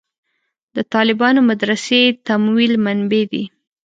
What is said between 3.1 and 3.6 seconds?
دي.